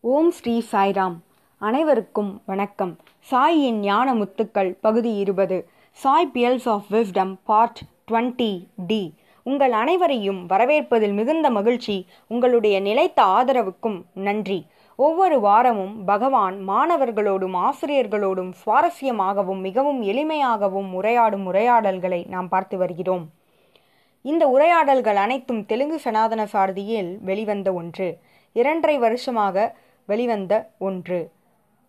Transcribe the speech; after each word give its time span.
ஓம் 0.00 0.30
ஸ்ரீ 0.30 0.62
சாய்ராம். 0.72 1.14
அனைவருக்கும் 1.58 2.42
வணக்கம். 2.46 2.96
சாயின் 3.30 3.78
ஞான 3.78 4.14
முத்துக்கள் 4.14 4.76
பகுதி 4.80 5.14
இருபது. 5.14 5.68
Sai 5.92 6.30
pearls 6.34 6.68
of 6.68 6.84
wisdom 6.90 7.36
part 7.44 7.80
twenty 8.10 8.66
D. 8.86 9.14
உங்கள் 9.42 9.72
அனைவரையும் 9.72 10.46
வரவேற்பதில் 10.48 11.12
மிகுந்த 11.12 11.50
மகிழ்ச்சி 11.50 12.06
உங்களுடைய 12.28 12.80
நிலைத்த 12.80 13.22
ஆதரவுக்கும் 13.22 14.02
நன்றி. 14.14 14.66
ஒவ்வொரு 14.96 15.40
வாரமும் 15.40 16.04
பகவான் 16.04 16.68
மாணவர்களோடும் 16.68 17.56
ஆசிரியர்களோடும் 17.64 18.52
சுவாரஸ்யமாகவும் 18.66 19.60
மிகவும் 19.60 20.02
எளிமையாகவும் 20.02 20.92
உரையாடும் 21.00 21.44
உரையாடல்களை 21.44 22.28
நாம் 22.28 22.48
பார்த்து 22.48 22.78
வருகிறோம். 22.78 23.26
இந்த 24.22 24.46
உரையாடல்கள் 24.46 25.16
அனைத்தும் 25.16 25.66
தெலுங்கு 25.66 25.98
சனாதன 25.98 26.48
சாரதியில் 26.52 27.18
வெளிவந்த 27.20 27.72
ஒன்று. 27.72 28.18
இரண்டரை 28.52 28.98
வருஷமாக 28.98 29.74
வெளிவந்த 30.10 30.54
ஒன்று. 30.86 31.20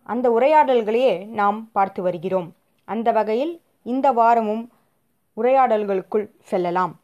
அந்த 0.06 0.26
உரையாடல்களையே 0.30 1.14
நாம் 1.40 1.58
பார்த்து 1.76 2.00
வருகிறோம். 2.02 2.48
அந்த 2.88 3.08
வகையில் 3.18 3.54
இந்த 3.92 4.06
வாரமும் 4.12 4.64
உரையாடல்களுக்குள் 5.36 6.26
செல்லலாம். 6.50 6.94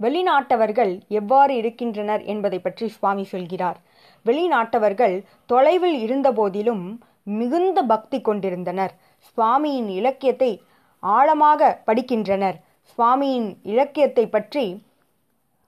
வெளிநாட்டவர்கள் 0.00 0.92
எவ்வாறு 1.18 1.52
இருக்கின்றனர் 1.60 2.22
என்பதை 2.32 2.58
பற்றி 2.58 2.86
சுவாமி 2.94 3.24
சொல்கிறார். 3.32 3.78
வெளிநாட்டவர்கள் 4.26 5.16
தொலைவில் 5.52 5.98
இருந்தபோதிலும் 6.06 6.84
மிகுந்த 7.38 7.78
பக்தி 7.92 8.18
கொண்டிருந்தனர். 8.20 8.92
சுவாமியின் 9.28 9.90
இலக்கியத்தை 9.98 10.50
ஆழமாக 11.02 11.70
படிக்கின்றனர். 11.86 12.56
சுவாமியின் 12.90 13.48
இலக்கியத்தை 13.72 14.24
பற்றி 14.34 14.64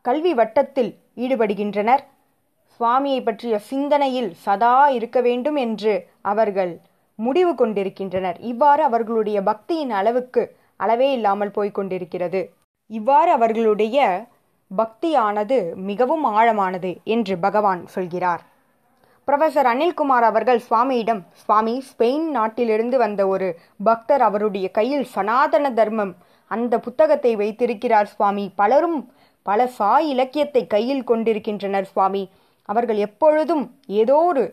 கல்வி 0.04 0.32
வட்டத்தில் 0.40 0.92
ஈடுபடுகின்றனர். 1.24 2.02
சுவாமியை 2.78 3.20
பற்றிய 3.24 3.58
சிந்தனையில் 3.70 4.30
சதா 4.44 4.76
இருக்க 4.88 5.20
வேண்டும் 5.20 5.58
என்று 5.66 5.94
அவர்கள் 6.32 6.72
முடிவு 7.18 7.52
கொண்டிருக்கின்றனர். 7.54 8.38
இவ்வாறு 8.40 8.82
அவர்களுடைய 8.82 9.38
பக்தியின் 9.42 9.92
அளவுக்கு 10.00 10.42
அளவே 10.76 11.08
இல்லாமல் 11.12 11.50
போய்க் 11.50 11.74
கொண்டிருக்கிறது 11.74 12.40
இவ்வாறு 12.90 13.30
அவர்களுடைய 13.32 14.26
பக்தியானது 14.70 15.58
மிகவும் 15.88 16.24
ஆழமானது 16.38 16.90
என்று 17.14 17.34
பகவான் 17.38 17.82
சொல்கிறார். 17.86 18.42
புரொஃபசர் 19.28 19.68
அனில்குமார் 19.70 20.24
அவர்கள் 20.30 20.60
சுவாமியிடம் 20.68 21.22
சுவாமி 21.42 21.74
ஸ்பெயின் 21.88 22.26
நாட்டிலிருந்து 22.38 22.96
வந்த 22.98 23.22
ஒரு 23.26 23.48
பக்தர் 23.84 24.22
அவருடைய 24.22 24.66
கையில் 24.70 25.06
சனாதன 25.14 25.70
தர்மம் 25.70 26.12
அந்த 26.50 26.74
புத்தகத்தை 26.78 27.32
வைத்திருக்கிறார் 27.36 28.10
சுவாமி. 28.14 28.44
பலரும் 28.60 28.98
பல 29.46 29.66
சாய் 29.78 30.06
இலக்கியத்தை 30.08 30.62
கையில் 30.66 31.04
கொண்டிருக்கின்றனர் 31.04 31.88
சுவாமி. 31.92 32.22
அவர்கள் 32.72 33.00
எப்பொழுதும் 33.06 33.64
ஏதோ 34.02 34.18
ஒரு 34.30 34.44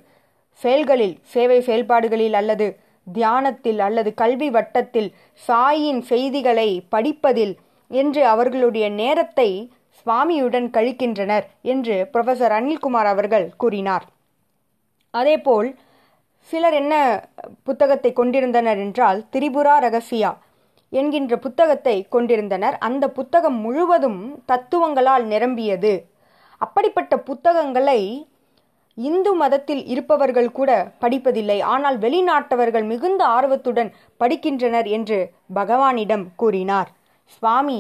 செயல்களில் 0.62 1.16
சேவை 1.34 1.60
செயல்பாடுகளில் 1.68 2.36
அல்லது 2.40 2.68
தியானத்தில் 3.08 3.80
அல்லது 3.88 4.10
கல்வி 4.22 4.50
வட்டத்தில் 4.56 5.10
சாயின் 5.48 6.02
செய்திகளை 6.12 6.70
படிப்பதில் 6.94 7.54
என்று 7.92 8.22
அவர்களுடைய 8.34 8.86
நேரத்தை 9.02 9.50
சுவாமியுடன் 9.98 10.68
கழிக்கின்றனர் 10.76 11.46
என்று 11.72 11.96
ப்ரொஃபசர் 12.14 12.54
அனில்குமார் 12.60 13.10
அவர்கள் 13.14 13.48
கூறினார். 13.62 14.06
அதேபோல் 15.14 15.70
சிலர் 16.50 16.76
என்ன 16.80 16.94
புத்தகத்தை 17.64 18.12
கொண்டிருந்தனர் 18.14 18.80
என்றால் 18.86 19.20
திரிபுரா 19.34 19.76
ரகசியா 19.86 20.32
என்கின்ற 20.94 21.34
புத்தகத்தை 21.38 21.96
கொண்டிருந்தனர். 22.16 22.76
அந்த 22.88 23.06
புத்தகம் 23.20 23.60
முழுவதும் 23.66 24.22
தத்துவங்களால் 24.46 25.26
நிரம்பியது. 25.34 25.94
அப்படிப்பட்ட 26.66 27.14
புத்தகங்களை 27.30 28.00
இந்து 28.98 29.32
மதத்தில் 29.42 29.84
இருப்பவர்கள் 29.94 30.50
கூட 30.58 30.72
படிப்பதில்லை. 31.04 31.60
ஆனால் 31.74 31.98
வெளிநாட்டவர்கள் 32.06 32.86
மிகுந்த 32.92 33.22
ஆர்வத்துடன் 33.38 33.90
படிக்கின்றனர் 34.22 34.88
என்று 34.98 35.20
பகவானிடம் 35.60 36.26
கூறினார். 36.42 36.90
சுவாமி 37.36 37.80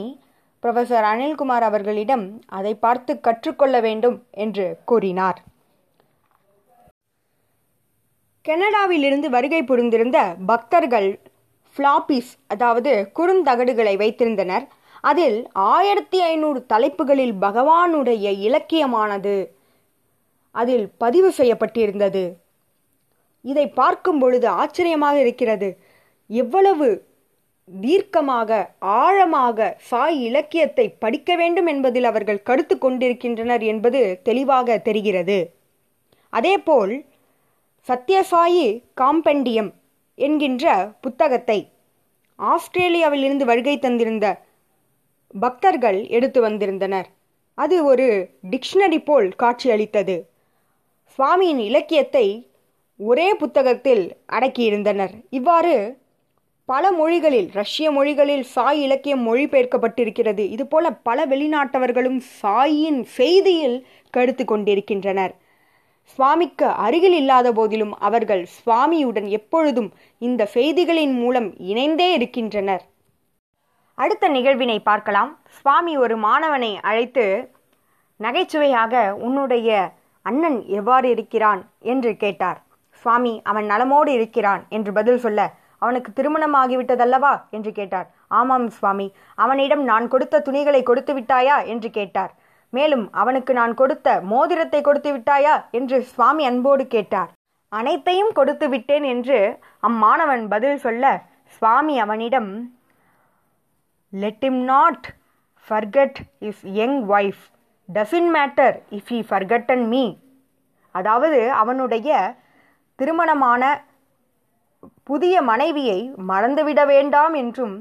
ப்ரொஃபசர் 0.63 1.05
அனில்குமார் 1.11 1.65
அவர்களிடம் 1.69 2.25
அதை 2.57 2.73
பார்த்து 2.83 3.13
கற்றுக்கொள்ள 3.27 3.75
வேண்டும் 3.87 4.17
என்று 4.43 4.65
கூறினார். 4.91 5.39
கனடாவிலிருந்து 8.45 9.27
வருகை 9.35 9.59
புரிந்திருந்த 9.69 10.19
பக்தர்கள் 10.51 11.09
ஃப்ளாபிஸ் 11.75 12.31
அதாவது 12.53 12.91
குறுந்தகடுகளை 13.19 13.93
வைத்திருந்தனர். 14.01 14.65
அதில் 15.03 15.37
ஆயிரத்தி 15.53 16.17
ஐநூறு 16.21 16.59
தலைப்புகளில் 16.65 17.33
பகவானுடைய 17.41 18.25
இலக்கியமானது 18.47 19.35
அதில் 20.55 20.85
பதிவு 20.97 21.29
செய்யப்பட்டிருந்தது. 21.37 22.23
இதை 23.45 23.65
பார்க்கும் 23.79 24.19
பொழுது 24.19 24.47
ஆச்சரியமாக 24.61 25.15
இருக்கிறது. 25.19 25.69
எவ்வளவு 26.29 26.87
தீர்க்கமாக 27.67 28.51
ஆழமாக 28.79 29.67
சாய் 29.89 30.17
இலக்கியத்தை 30.21 30.85
படிக்க 31.03 31.35
வேண்டும் 31.35 31.65
என்பதில் 31.65 32.03
அவர்கள் 32.03 32.45
கருத்து 32.49 32.75
கொண்டிருக்கின்றனர் 32.77 33.63
என்பது 33.63 34.01
தெளிவாக 34.23 34.77
தெரிகிறது. 34.77 35.37
அதேபோல் 36.33 36.93
சத்யசாயி 37.87 38.67
காம்பெண்டியம் 39.01 39.71
என்கின்ற 40.17 40.73
புத்தகத்தை 41.01 41.59
ஆஸ்திரேலியாவிலிருந்து 42.39 43.45
வருகை 43.45 43.75
தந்திருந்த 43.79 44.27
பக்தர்கள் 45.33 46.07
எடுத்து 46.07 46.41
வந்திருந்தனர். 46.41 47.05
அது 47.55 47.85
ஒரு 47.85 48.29
டிக்ஷனரி 48.49 49.03
போல் 49.05 49.33
காட்சியளித்தது. 49.43 50.25
சுவாமியின் 51.19 51.57
இலக்கியத்தை 51.57 52.47
ஒரே 52.97 53.33
புத்தகத்தில் 53.33 54.17
அடக்கியிருந்தனர். 54.31 55.13
இவ்வாறு 55.29 56.01
பல 56.65 56.91
மொழிகளில் 56.91 57.49
ரஷ்ய 57.53 57.91
மொழிகளில் 57.91 58.43
சாய் 58.43 58.81
இலக்கியம் 58.81 59.23
மொழிபெயர்க்கப்பட்டிருக்கிறது. 59.27 60.39
இதுபோல 60.39 60.91
பல 60.91 61.25
வெளிநாட்டவர்களும் 61.25 62.19
சாயின் 62.41 63.05
செய்தியில் 63.17 63.83
கருத்து 64.09 64.45
கொண்டிருக்கின்றனர். 64.45 65.35
சுவாமிக்கு 66.03 66.65
அருகில் 66.65 67.13
இல்லாத 67.13 67.51
போதிலும் 67.51 67.97
அவர்கள் 67.97 68.47
சுவாமியுடன் 68.57 69.27
எப்பொழுதும் 69.27 69.93
இந்த 70.17 70.49
செய்திகளின் 70.53 71.13
மூலம் 71.13 71.57
இணைந்தே 71.57 72.13
இருக்கின்றனர். 72.13 72.83
அடுத்த 73.97 74.27
நிகழ்வினை 74.27 74.77
பார்க்கலாம். 74.79 75.31
சுவாமி 75.57 75.93
ஒரு 75.97 76.15
மாணவனை 76.17 76.71
அழைத்து 76.89 77.25
நகைச்சுவையாக 78.19 78.93
உன்னுடைய 79.25 79.69
அண்ணன் 80.25 80.57
எவ்வாறு 80.77 81.07
இருக்கிறான்? 81.09 81.61
என்று 81.93 82.11
கேட்டார். 82.23 82.59
சுவாமி 83.03 83.33
அவன் 83.43 83.67
நலமோடு 83.71 84.11
இருக்கிறான் 84.17 84.61
என்று 84.69 84.91
பதில் 84.93 85.21
சொல்ல 85.25 85.49
அவனுக்கு 85.79 86.09
திருமணம் 86.13 86.55
ஆகிவிட்டதல்லவா 86.61 87.31
என்று 87.49 87.71
கேட்டார். 87.71 88.07
ஆமாம் 88.39 88.67
சுவாமி 88.69 89.07
அவனிடம் 89.35 89.83
நான் 89.83 90.05
கொடுத்த 90.07 90.41
துணிகளை 90.47 90.83
கொடுத்து 90.83 91.13
விட்டாயா? 91.13 91.57
என்று 91.65 91.89
கேட்டார். 91.89 92.31
மேலும் 92.73 93.05
அவனுக்கு 93.11 93.53
நான் 93.53 93.73
கொடுத்த 93.73 94.21
மோதிரத்தை 94.33 94.81
கொடுத்து 94.81 95.11
விட்டாயா? 95.17 95.55
என்று 95.71 95.97
சுவாமி 96.13 96.45
அன்போடு 96.45 96.85
கேட்டார். 96.87 97.31
அனைத்தையும் 97.69 98.31
கொடுத்து 98.33 98.65
விட்டேன் 98.69 99.03
என்று 99.03 99.39
அம்மாணவன் 99.79 100.47
பதில் 100.47 100.77
சொல்ல 100.77 101.03
சுவாமி 101.55 101.95
அவனிடம் 101.99 102.51
let 104.13 104.43
him 104.49 104.59
not 104.63 105.05
forget 105.67 106.19
his 106.39 106.63
young 106.79 106.97
wife 107.07 107.43
doesn't 107.89 108.29
matter 108.35 108.75
if 108.89 109.09
he 109.13 109.19
forgotten 109.29 109.85
me 109.87 110.03
அதாவது 110.91 111.39
அவனுடைய 111.51 112.09
திருமணமான 112.99 113.63
புதிய 115.03 115.35
மனைவியை 115.41 115.99
மறந்துவிட 116.27 116.81
வேண்டாம் 116.85 117.33
என்றும் 117.33 117.75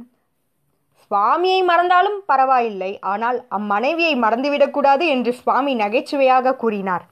சுவாமியை 1.03 1.60
மறந்தாலும் 1.65 2.19
பரவாயில்லை 2.26 2.91
ஆனால் 3.00 3.38
அம்மனைவியை 3.50 4.14
மறந்துவிடக்கூடாது 4.25 5.04
என்று 5.14 5.32
சுவாமி 5.32 5.75
நகைச்சுவையாக 5.75 6.56
கூறினார். 6.56 7.04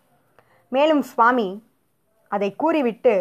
மேலும் 0.68 1.02
சுவாமி 1.02 1.48
அதை 2.28 2.50
கூறிவிட்டு 2.56 3.14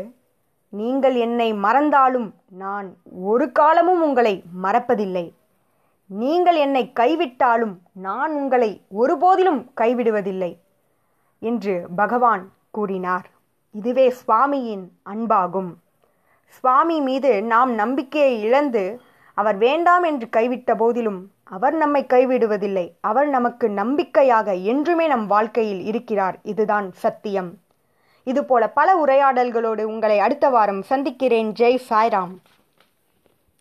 நீங்கள் 0.74 1.16
என்னை 1.16 1.50
மறந்தாலும் 1.66 2.30
நான் 2.64 2.88
ஒரு 3.32 3.52
காலமும் 3.52 4.02
உங்களை 4.02 4.34
மறப்பதில்லை. 4.64 5.26
நீங்கள் 6.12 6.56
என்னை 6.56 6.92
கைவிட்டாலும் 7.00 7.74
நான் 7.94 8.32
உங்களை 8.32 8.82
ஒருபோதிலும் 8.90 9.72
கைவிடுவதில்லை 9.82 10.58
என்று 11.40 11.88
பகவான் 11.96 12.52
கூறினார். 12.72 13.30
இதுவே 13.72 14.14
சுவாமியின் 14.22 14.86
அன்பாகும். 15.06 15.70
சுவாமி 16.46 17.02
மீது 17.02 17.44
நாம் 17.44 17.74
நம்பிக்கையை 17.74 18.42
இழந்து 18.42 19.02
அவர் 19.34 19.58
வேண்டாம் 19.58 20.04
என்று 20.04 20.28
கைவிட்ட 20.38 20.76
போதிலும் 20.76 21.32
அவர் 21.44 21.74
நம்மை 21.74 22.06
கைவிடுவதில்லை. 22.10 22.92
அவர் 23.02 23.28
நமக்கு 23.28 23.70
நம்பிக்கையாக 23.70 24.54
என்றுமே 24.54 25.08
நம் 25.08 25.28
வாழ்க்கையில் 25.28 25.86
இருக்கிறார். 25.86 26.40
இதுதான் 26.44 26.92
சத்தியம். 26.94 27.58
இதுபோல 28.24 28.70
பல 28.70 29.06
உரையாடல்களோடு 29.06 29.84
உங்களை 29.84 30.20
அடுத்த 30.20 30.50
வாரம் 30.50 30.82
சந்திக்கிறேன். 30.82 31.52
ஜெய் 31.60 31.80
சாய்ராம். 31.90 32.36